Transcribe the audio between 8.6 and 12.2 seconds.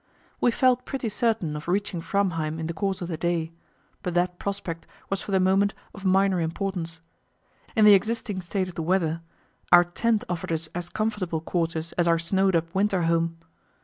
of the weather our tent offered us as comfortable quarters as our